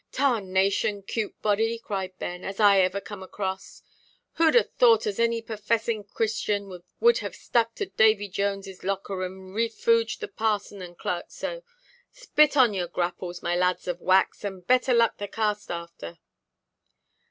[0.11, 3.83] "Tarnation 'cute body," cried Ben, "as ever I come across.
[4.39, 9.51] Whoʼd a thought as any perfessing Christian would have stuck to Davy Jonesʼs locker, and
[9.53, 11.61] refooged the parson and clerk so?
[12.11, 16.17] Spit on your grapples, my lads of wax, and better luck the cast after."